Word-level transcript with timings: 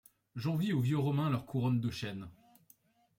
J'envie 0.35 0.73
aux 0.73 0.79
vieux 0.79 0.97
romains 0.97 1.29
leurs 1.29 1.45
couronnes 1.45 1.79
de 1.79 1.91
chêne; 1.91 2.27